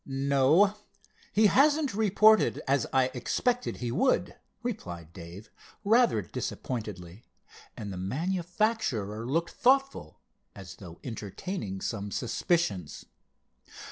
[0.07, 0.77] "No,
[1.31, 5.51] he hasn't reported, as I expected he would," replied Dave
[5.83, 7.23] rather disappointedly,
[7.77, 10.19] and the manufacturer looked thoughtful
[10.55, 13.05] as though entertaining some suspicions.